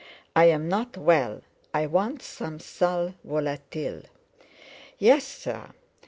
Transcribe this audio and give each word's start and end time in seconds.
"I'm 0.35 0.67
not 0.67 0.97
well, 0.97 1.43
I 1.75 1.85
want 1.85 2.23
some 2.23 2.59
sal 2.59 3.13
volatile." 3.23 4.01
"Yes, 4.97 5.25
sir." 5.27 5.73